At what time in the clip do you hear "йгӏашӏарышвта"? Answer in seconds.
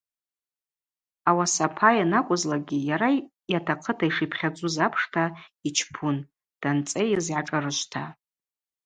7.31-8.03